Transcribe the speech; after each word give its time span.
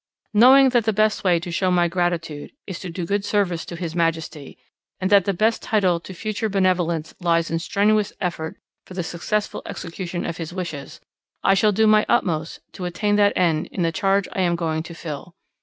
Knowing 0.33 0.69
that 0.69 0.85
the 0.85 0.91
best 0.93 1.23
way 1.23 1.39
to 1.39 1.51
show 1.51 1.69
my 1.69 1.87
gratitude 1.87 2.51
is 2.65 2.79
to 2.79 2.89
do 2.89 3.05
good 3.05 3.23
service 3.23 3.65
to 3.65 3.75
His 3.75 3.93
Majesty, 3.95 4.57
and 4.99 5.11
that 5.11 5.25
the 5.25 5.31
best 5.31 5.61
title 5.61 5.99
to 5.99 6.11
future 6.15 6.49
benevolence 6.49 7.13
lies 7.19 7.51
in 7.51 7.59
strenuous 7.59 8.11
effort 8.19 8.57
for 8.87 8.95
the 8.95 9.03
successful 9.03 9.61
execution 9.67 10.25
of 10.25 10.37
his 10.37 10.53
wishes, 10.53 11.01
I 11.43 11.53
shall 11.53 11.71
do 11.71 11.85
my 11.85 12.07
utmost 12.09 12.61
to 12.71 12.85
attain 12.85 13.15
that 13.17 13.33
end 13.35 13.67
in 13.67 13.83
the 13.83 13.91
charge 13.91 14.27
I 14.33 14.41
am 14.41 14.55
going 14.55 14.81
to 14.81 14.95
fill. 14.95 15.35